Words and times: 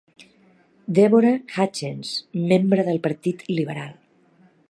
Deborah 0.99 1.33
Hutchens, 1.51 2.15
membre 2.53 2.89
del 2.89 2.99
Partit 3.05 3.47
Liberal. 3.53 3.95